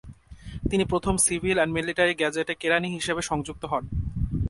তিনি 0.69 0.83
প্রথম 0.85 1.15
civil 1.25 1.57
and 1.57 1.75
military 1.77 2.13
gazette 2.21 2.47
এ 2.53 2.55
কেরানি 2.61 2.89
হিসাবে 2.95 3.21
নিযুক্ত 3.31 3.63
হন। 3.71 3.83